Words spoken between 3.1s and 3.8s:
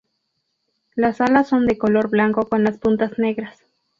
negras.